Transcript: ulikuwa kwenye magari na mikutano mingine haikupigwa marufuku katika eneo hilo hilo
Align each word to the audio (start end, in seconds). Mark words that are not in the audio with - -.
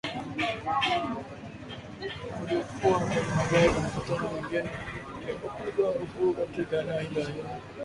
ulikuwa 2.49 2.99
kwenye 2.99 3.21
magari 3.37 3.67
na 3.73 3.79
mikutano 3.79 4.31
mingine 4.31 4.69
haikupigwa 5.25 5.91
marufuku 5.91 6.33
katika 6.33 6.79
eneo 6.81 6.99
hilo 6.99 7.21
hilo 7.21 7.43